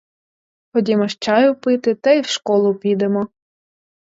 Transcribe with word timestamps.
Ходімо 0.73 1.07
ж 1.07 1.17
чаю 1.19 1.55
пити 1.55 1.95
та 1.95 2.11
і 2.11 2.21
в 2.21 2.25
школу 2.25 2.75
підемо. 2.75 3.27